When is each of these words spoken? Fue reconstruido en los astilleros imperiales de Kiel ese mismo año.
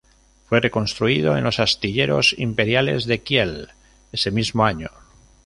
Fue 0.49 0.59
reconstruido 0.59 1.37
en 1.37 1.43
los 1.43 1.59
astilleros 1.59 2.33
imperiales 2.39 3.05
de 3.05 3.21
Kiel 3.21 3.69
ese 4.11 4.31
mismo 4.31 4.65
año. 4.65 4.89